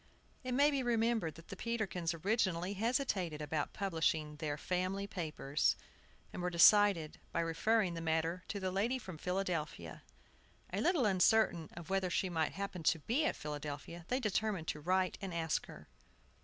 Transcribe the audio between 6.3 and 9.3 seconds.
and were decided by referring the matter to the lady from